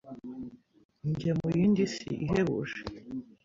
[1.09, 2.79] njya muyindi si ihebuje